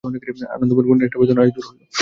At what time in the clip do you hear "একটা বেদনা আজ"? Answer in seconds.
1.07-1.49